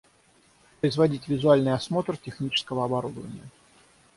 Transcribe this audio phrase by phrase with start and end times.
[0.79, 3.47] Производить визуальный осмотр технического оборудования